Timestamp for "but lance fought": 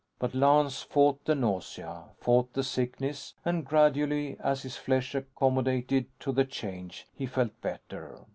0.17-1.25